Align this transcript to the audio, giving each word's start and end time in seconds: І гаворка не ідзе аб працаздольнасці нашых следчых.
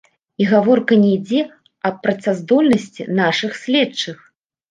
І 0.43 0.45
гаворка 0.51 0.95
не 1.01 1.09
ідзе 1.17 1.41
аб 1.89 1.99
працаздольнасці 2.07 3.07
нашых 3.21 3.51
следчых. 3.67 4.17